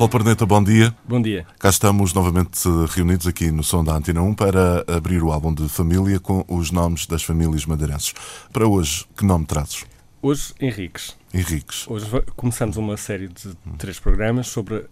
[0.00, 0.94] Paulo Perneta, bom dia.
[1.06, 1.46] Bom dia.
[1.58, 5.68] Cá estamos novamente reunidos aqui no Som da Antena 1 para abrir o álbum de
[5.68, 8.14] família com os nomes das famílias madeirenses.
[8.50, 9.84] Para hoje, que nome trazes?
[10.22, 11.18] Hoje, Henriques.
[11.34, 11.86] Henriques.
[11.86, 14.88] Hoje começamos uma série de três programas sobre uh,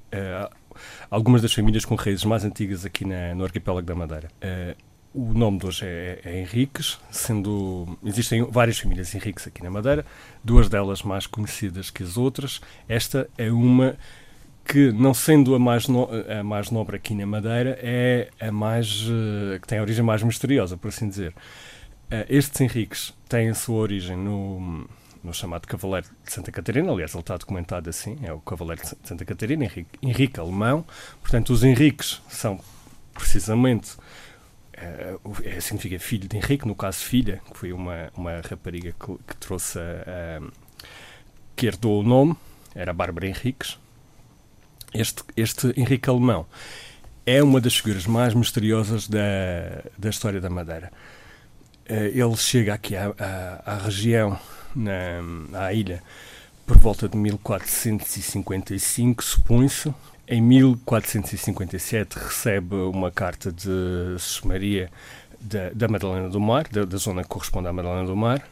[1.10, 4.29] algumas das famílias com raízes mais antigas aqui na, no arquipélago da Madeira.
[4.45, 4.77] Uh,
[5.15, 10.04] o nome de hoje é, é, Henriques, sendo existem várias famílias Henriques aqui na Madeira,
[10.45, 12.60] duas delas mais conhecidas que as outras.
[12.87, 13.96] Esta é uma
[14.68, 19.09] que, não sendo a mais, no, a mais nobre aqui na Madeira, é a mais.
[19.09, 21.30] Uh, que tem a origem mais misteriosa, por assim dizer.
[21.30, 24.87] Uh, estes Henriques têm a sua origem no,
[25.24, 29.09] no chamado Cavaleiro de Santa Catarina, aliás, ele está documentado assim: é o Cavaleiro de
[29.09, 30.84] Santa Catarina, Henrique, Henrique Alemão.
[31.23, 32.60] Portanto, os Henriques são
[33.15, 33.96] precisamente.
[34.76, 39.37] Uh, significa filho de Henrique, no caso filha, que foi uma, uma rapariga que, que
[39.38, 39.78] trouxe
[41.56, 42.37] que herdou o nome,
[42.74, 43.76] era Bárbara Henriques,
[44.94, 46.46] este, este Henrique Alemão
[47.26, 50.90] é uma das figuras mais misteriosas da, da história da Madeira.
[51.86, 54.38] Eh, ele chega aqui à, à, à região,
[54.74, 56.02] na, à ilha,
[56.66, 59.94] por volta de 1455, supõe-se.
[60.26, 64.91] Em 1457 recebe uma carta de Maria
[65.41, 68.42] da, da Madalena do Mar, da, da zona que corresponde à Madalena do Mar,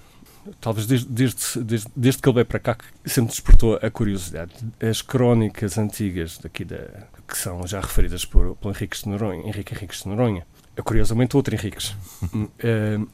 [0.60, 4.52] talvez desde, desde, desde, desde, que ele veio para cá, que sempre despertou a curiosidade.
[4.80, 9.74] As crónicas antigas daqui da, que são já referidas por, pelo Henrique de Noronha, Henrique
[9.74, 11.90] Henriques de Noronha, é curiosamente outro Henriques,
[12.32, 13.08] uh,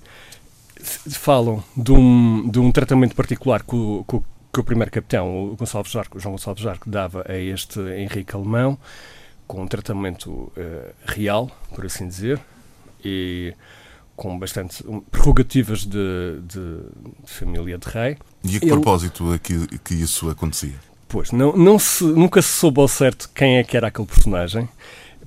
[1.10, 4.04] falam de um, de um tratamento particular que o,
[4.52, 8.78] que o primeiro capitão, o Gonçalves Jarco, João Gonçalves Jarco, dava a este Henrique Alemão,
[9.46, 10.52] com um tratamento uh,
[11.06, 12.38] real, por assim dizer,
[13.02, 13.54] e
[14.22, 16.76] com bastante prerrogativas de, de,
[17.24, 18.16] de, família de rei.
[18.44, 20.76] E a que Ele, propósito é que, que isso acontecia?
[21.08, 24.68] Pois, não, não se, nunca se soube ao certo quem é que era aquele personagem.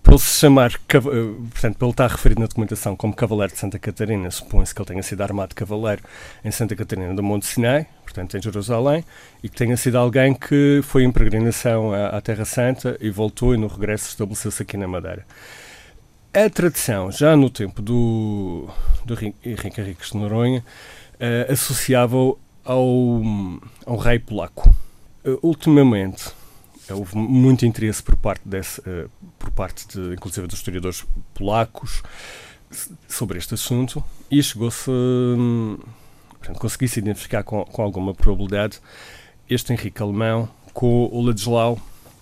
[0.01, 3.59] Para ele se chamar, eh, portanto, para ele estar referido na documentação como Cavaleiro de
[3.59, 6.01] Santa Catarina, supõe-se que ele tenha sido armado de cavaleiro
[6.45, 9.03] em Santa Catarina do Monte Sinai, portanto, em Jerusalém,
[9.43, 13.53] e que tenha sido alguém que foi em peregrinação à, à Terra Santa e voltou
[13.53, 15.25] e no regresso estabeleceu-se aqui na Madeira.
[16.35, 18.67] A tradição, já no tempo do,
[19.05, 20.65] do Henrique Henriques de Noronha,
[21.13, 23.21] uh, associava-o ao,
[23.85, 24.69] ao rei polaco.
[25.25, 26.29] Uh, ultimamente,
[26.89, 29.09] houve muito interesse por parte, desse, uh,
[29.39, 32.03] por parte de, inclusive dos historiadores polacos
[33.07, 35.79] sobre este assunto e chegou-se, um,
[36.59, 38.81] consegui-se identificar com, com alguma probabilidade
[39.49, 41.79] este Henrique Alemão com o Ladislau,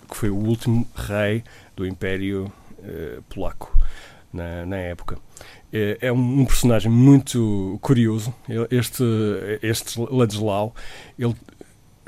[0.08, 1.42] que foi o último rei
[1.74, 2.44] do Império
[2.78, 3.73] uh, Polaco
[4.34, 5.18] na, na época.
[5.72, 8.34] É, é um, personagem muito curioso.
[8.70, 9.04] Este,
[9.62, 10.74] este Ladislau,
[11.18, 11.34] ele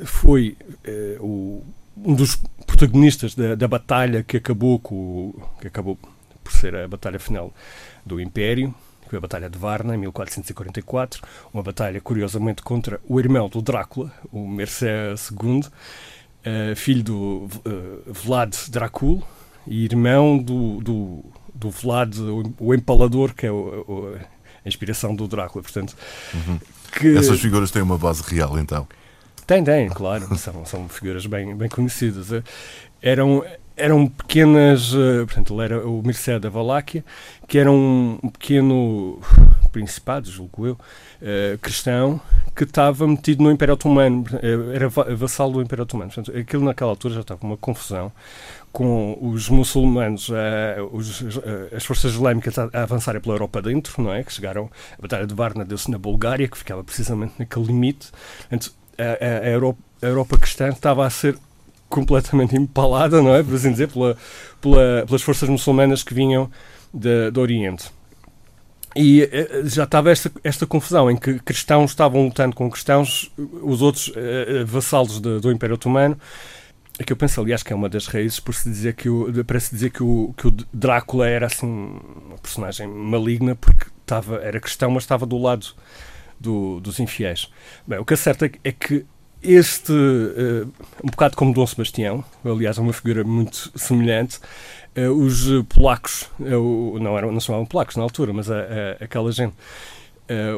[0.04, 0.56] foi
[0.86, 1.64] uh, o,
[2.04, 5.98] um dos protagonistas da, da, batalha que acabou, com, que acabou
[6.44, 7.52] por ser a batalha final
[8.04, 11.22] do Império, que foi a Batalha de Varna, em 1444,
[11.54, 18.12] uma batalha, curiosamente, contra o irmão do Drácula, o Mercé II, uh, filho do uh,
[18.12, 19.22] Vlad Dracul
[19.66, 21.24] e irmão do, do
[21.56, 24.18] do Vlad, o, o empalador, que é o, o,
[24.64, 25.62] a inspiração do Drácula.
[25.62, 25.96] Portanto,
[26.34, 26.58] uhum.
[26.92, 27.16] que...
[27.16, 28.86] Essas figuras têm uma base real, então?
[29.46, 30.26] Tem, tem, claro.
[30.36, 32.42] são, são figuras bem, bem conhecidas.
[33.00, 33.44] Eram,
[33.76, 34.92] eram pequenas.
[34.92, 37.04] Eh, portanto, ele era o Mircea da Valáquia,
[37.46, 39.20] que era um, pequeno
[39.76, 40.78] principado, julgo eu,
[41.16, 42.20] Uh, cristão
[42.54, 44.22] que estava metido no Império Otomano,
[44.74, 46.10] era vassalo do Império Otomano.
[46.10, 48.12] Portanto, aquilo naquela altura já estava uma confusão
[48.70, 50.34] com os muçulmanos, uh,
[50.92, 54.22] os, uh, as forças islâmicas a, a, avançarem pela Europa dentro, não é?
[54.22, 58.10] Que chegaram, a Batalha de Varna deu-se na Bulgária, que ficava precisamente naquele limite.
[58.40, 61.38] Portanto, a, a, Europa, a Europa cristã estava a ser
[61.88, 63.42] completamente empalada, não é?
[63.42, 64.18] Por assim dizer, pela,
[64.60, 66.50] pela, pelas forças muçulmanas que vinham
[67.32, 67.90] do Oriente.
[68.96, 73.82] E eh, já estava esta, esta confusão em que cristãos estavam lutando com cristãos, os
[73.82, 76.18] outros uh, vassalos de, do Império Otomano,
[76.98, 79.30] é que eu penso, aliás, que é uma das raízes por se dizer que o,
[79.44, 84.36] para se dizer que o, que o Drácula era assim uma personagem maligna porque estava,
[84.36, 85.66] era cristão, mas estava do lado
[86.40, 87.50] do, dos infiéis.
[87.86, 89.04] Bem, o que é certo é que
[89.42, 90.72] este, uh,
[91.04, 94.38] um bocado como Dom Sebastião, aliás, é uma figura muito semelhante,
[94.96, 99.04] uh, os polacos, uh, não, eram, não se chamavam polacos na altura, mas a, a,
[99.04, 99.54] aquela gente,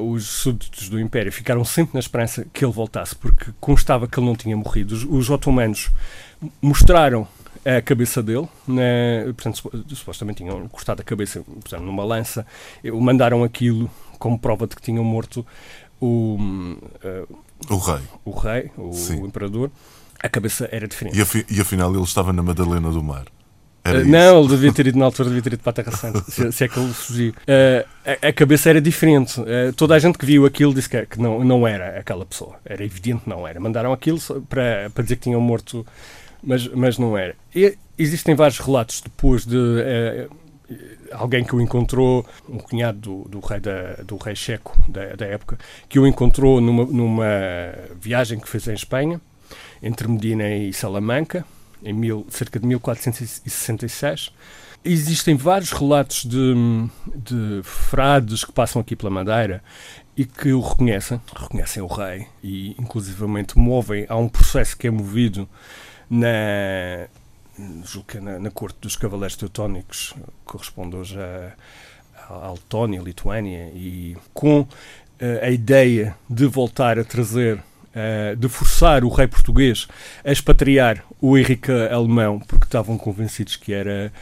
[0.02, 4.24] os súditos do Império, ficaram sempre na esperança que ele voltasse, porque constava que ele
[4.24, 4.94] não tinha morrido.
[4.94, 5.90] Os, os otomanos
[6.62, 7.28] mostraram
[7.66, 12.46] a cabeça dele, né, portanto, supostamente tinham cortado a cabeça portanto, numa lança,
[12.82, 15.44] mandaram aquilo como prova de que tinham morto
[16.00, 16.38] o,
[17.04, 17.38] uh,
[17.68, 19.70] o rei, o, rei o, o, imperador.
[20.20, 21.16] A cabeça era diferente.
[21.16, 23.26] E, afi e afinal ele estava na Madalena do Mar.
[23.86, 26.20] Uh, não, ele devia ter ido na altura, devia ter ido para a Terra Santa,
[26.28, 27.30] se, se, é que ele fugiu.
[27.30, 29.40] Uh, a, a, cabeça era diferente.
[29.40, 32.56] Uh, toda a gente que viu aquilo disse que, que, não, não era aquela pessoa.
[32.64, 33.60] Era evidente que não era.
[33.60, 34.18] Mandaram aquilo
[34.48, 35.86] para, para dizer que tinham morto,
[36.42, 37.34] mas, mas não era.
[37.54, 39.56] E existem vários relatos depois de
[41.12, 45.26] alguém que o encontrou, um cunhado do, do rei, da, do rei checo da, da,
[45.26, 47.26] época, que o encontrou numa, numa
[48.00, 49.20] viagem que fez em Espanha,
[49.82, 51.44] entre Medina e Salamanca,
[51.82, 54.32] em mil, cerca de 1466.
[54.84, 56.54] Existem vários relatos de,
[57.14, 59.62] de frades que passam aqui pela Madeira
[60.16, 64.90] e que o reconhecem, reconhecem o rei e inclusivamente movem a um processo que é
[64.90, 65.48] movido
[66.08, 67.08] na,
[67.84, 70.14] julgo que na, na corte dos cavaleiros teutónicos,
[70.44, 71.52] corresponde hoje a,
[72.28, 74.68] a Letónia, Lituânia, e com uh,
[75.42, 79.88] a ideia de voltar a trazer, uh, de forçar o rei português
[80.24, 84.12] a expatriar o Henrique alemão, porque estavam convencidos que era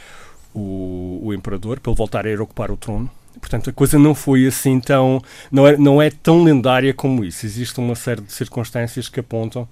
[0.53, 3.09] o, o imperador, para ele voltar a ir ocupar o trono.
[3.39, 5.21] Portanto, a coisa não foi assim tão.
[5.51, 7.45] Não é, não é tão lendária como isso.
[7.45, 9.67] Existe uma série de circunstâncias que apontam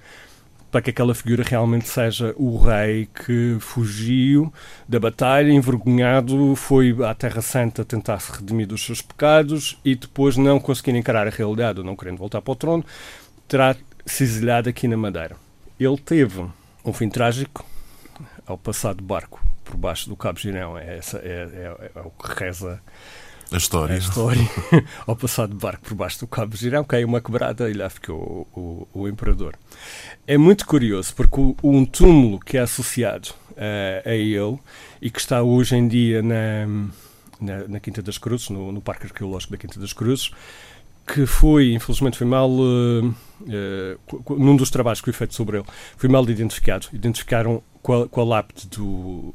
[0.75, 4.53] para que aquela figura realmente seja o rei que fugiu
[4.85, 10.35] da batalha, envergonhado, foi à Terra Santa tentar se redimir dos seus pecados e depois,
[10.35, 12.83] não conseguindo encarar a realidade, ou não querendo voltar para o trono,
[13.47, 13.73] terá
[14.05, 15.37] se exilhado aqui na Madeira.
[15.79, 16.45] Ele teve
[16.83, 17.65] um fim trágico
[18.45, 20.77] ao passar de barco por baixo do Cabo Girão.
[20.77, 22.81] É, essa, é, é, é o que reza
[23.51, 23.95] a história.
[23.95, 24.41] A história.
[25.05, 28.47] Ao passar de barco por baixo do Cabo Girão, caiu uma quebrada e lá ficou
[28.53, 29.55] o, o, o imperador.
[30.25, 34.57] É muito curioso, porque o, um túmulo que é associado uh, a ele
[35.01, 36.67] e que está hoje em dia na,
[37.39, 40.31] na, na Quinta das Cruzes, no, no, Parque Arqueológico da Quinta das Cruzes,
[41.05, 42.49] que foi, infelizmente, foi mal.
[42.49, 45.65] Uh, uh, num dos trabalhos que foi feito sobre ele,
[45.95, 46.87] foi mal identificado.
[46.91, 49.33] Identificaram com a, com a lápide do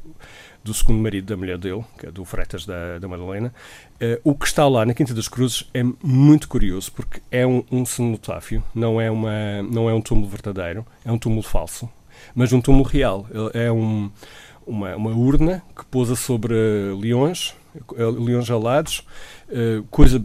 [0.63, 3.53] do segundo marido da mulher dele, que é do Freitas da, da Madalena.
[3.95, 7.63] Uh, o que está lá na Quinta das Cruzes é muito curioso, porque é um,
[7.71, 11.89] um cenotáfio, não é, uma, não é um túmulo verdadeiro, é um túmulo falso,
[12.35, 13.25] mas um túmulo real.
[13.53, 14.11] É um,
[14.65, 16.53] uma, uma urna que pousa sobre
[16.99, 17.55] leões,
[17.97, 19.05] eh, leões alados,
[19.49, 20.23] uh, coisa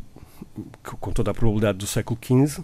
[0.82, 2.62] com toda a probabilidade do século XV,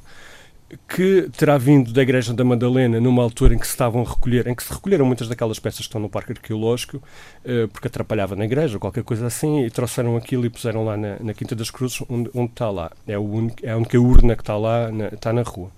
[0.88, 4.46] que terá vindo da Igreja da Madalena numa altura em que se estavam a recolher,
[4.46, 7.02] em que se recolheram muitas daquelas peças que estão no Parque Arqueológico,
[7.44, 11.19] eh, porque atrapalhava na igreja, qualquer coisa assim, e trouxeram aquilo e puseram lá na,
[11.20, 12.90] na Quinta das Cruzes, onde, onde está lá.
[13.06, 15.70] É, o único, é a única urna que está lá, na, está na rua.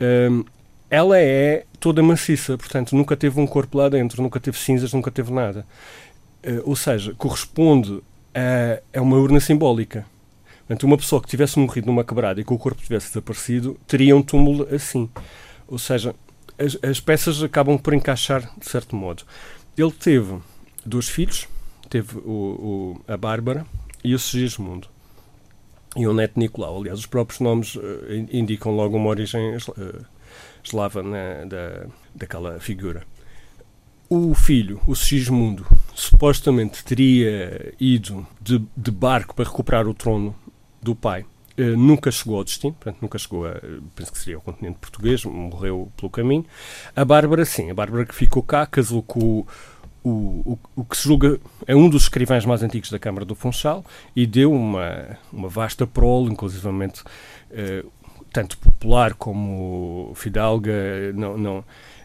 [0.00, 0.44] Um,
[0.90, 5.10] ela é toda maciça, portanto, nunca teve um corpo lá dentro, nunca teve cinzas, nunca
[5.10, 5.64] teve nada.
[6.44, 8.02] Uh, ou seja, corresponde
[8.94, 10.06] a uma urna simbólica.
[10.70, 14.14] Portanto, uma pessoa que tivesse morrido numa quebrada e que o corpo tivesse desaparecido teria
[14.14, 15.10] um túmulo assim.
[15.66, 16.14] Ou seja,
[16.56, 19.24] as, as peças acabam por encaixar de certo modo.
[19.76, 20.38] Ele teve
[20.86, 21.48] dois filhos,
[21.88, 23.66] teve o, o a Bárbara
[24.04, 24.86] e o Sigismundo.
[25.96, 26.78] E o neto Nicolau.
[26.78, 27.82] Aliás, os próprios nomes uh,
[28.32, 30.06] indicam logo uma origem uh,
[30.62, 33.02] eslava né, da, daquela figura.
[34.08, 40.32] O filho, o Sigismundo, supostamente teria ido de, de barco para recuperar o trono
[40.82, 41.22] do pai
[41.58, 43.60] uh, nunca chegou ao destino, portanto, nunca chegou a,
[43.94, 46.44] penso que seria o continente português, morreu pelo caminho.
[46.94, 49.44] A Bárbara, sim, a Bárbara que ficou cá, casou com
[50.02, 53.34] o, o, o, que se julga é um dos escrivães mais antigos da Câmara do
[53.34, 53.84] Funchal
[54.16, 57.90] e deu uma, uma vasta prole, inclusivamente uh,
[58.32, 61.64] tanto popular como fidalga, não, não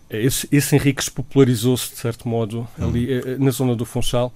[0.10, 4.34] esse, esse Henriques popularizou-se de certo modo ali uh, na zona do Funchal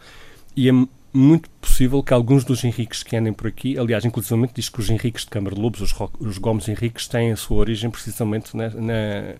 [0.55, 0.71] e é
[1.11, 4.89] muito possível que alguns dos Henriques que andem por aqui, aliás, inclusivamente diz que os
[4.89, 8.69] Henriques de Câmara de Lobos, os, os Gomes Henriques, têm a sua origem precisamente na,
[8.69, 9.35] na,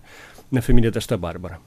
[0.50, 1.60] na família desta Bárbara.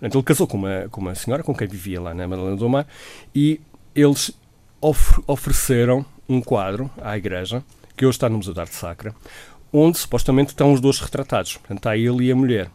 [0.00, 2.68] Então, ele casou com uma, com uma senhora com quem vivia lá na Madalena do
[2.68, 2.86] Mar
[3.34, 3.60] e
[3.94, 4.32] eles
[4.80, 7.62] of, ofereceram um quadro à igreja,
[7.96, 9.14] que hoje está no Museu de Arte Sacra,
[9.72, 11.58] onde supostamente estão os dois retratados.
[11.58, 12.70] Portanto, está ele e a mulher.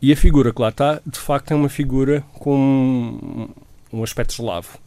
[0.00, 3.48] E a figura que lá está, de facto, é uma figura com
[3.92, 4.78] um aspecto eslavo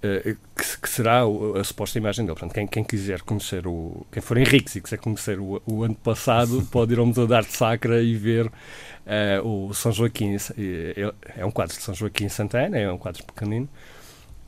[0.00, 2.38] que, que, será a, a, suposta imagem dele.
[2.38, 4.06] Portanto, quem, quem, quiser conhecer o.
[4.12, 7.34] Quem for Henriques e quiser conhecer o, o ano passado, pode ir ao Museu de
[7.34, 10.36] Arte Sacra e ver uh, o São Joaquim.
[10.56, 13.68] É, é um quadro de São Joaquim Santana, é um quadro pequenino.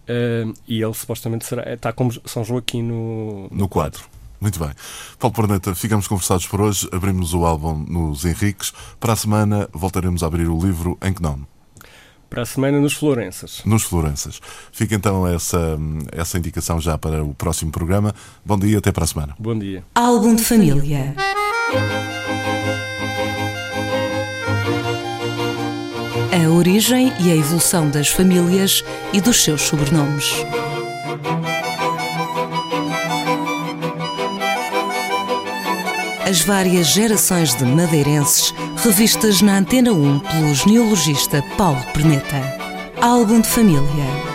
[0.09, 4.03] Uh, e ele supostamente será, está como São Joaquim no, no quadro.
[4.41, 4.71] Muito bem.
[5.19, 6.89] Paulo Perneta, ficamos conversados por hoje.
[6.93, 8.73] Abrimos o álbum nos Henriques.
[8.99, 11.47] Para a semana voltaremos a abrir o livro em que nome?
[12.31, 13.61] Para a semana nos Florenças.
[13.65, 14.41] Nos Florenças.
[14.71, 15.77] Fica então essa,
[16.13, 18.15] essa indicação já para o próximo programa.
[18.45, 19.35] Bom dia, até para a semana.
[19.37, 19.83] Bom dia.
[19.97, 21.17] Álbum de família.
[26.33, 30.33] A origem e a evolução das famílias e dos seus sobrenomes.
[36.25, 42.41] As várias gerações de madeirenses revistas na Antena 1 pelo genealogista Paulo Perneta.
[43.01, 44.30] Álbum de família